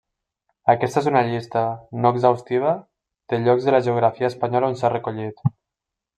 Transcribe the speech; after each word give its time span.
Aquesta 0.73 1.01
és 1.03 1.09
una 1.11 1.21
llista, 1.27 1.61
no 2.05 2.13
exhaustiva, 2.15 2.71
de 3.35 3.41
llocs 3.45 3.69
de 3.69 3.75
la 3.77 3.83
geografia 3.91 4.33
espanyola 4.35 4.73
on 4.73 4.81
s'ha 4.81 4.93
recollit. 4.97 5.47